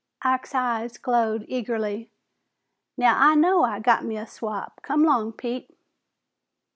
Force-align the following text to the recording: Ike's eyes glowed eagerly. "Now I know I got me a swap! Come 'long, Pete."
Ike's 0.23 0.55
eyes 0.55 0.97
glowed 0.97 1.45
eagerly. 1.47 2.09
"Now 2.97 3.19
I 3.19 3.35
know 3.35 3.61
I 3.63 3.79
got 3.79 4.03
me 4.03 4.17
a 4.17 4.25
swap! 4.25 4.81
Come 4.81 5.03
'long, 5.05 5.31
Pete." 5.31 5.77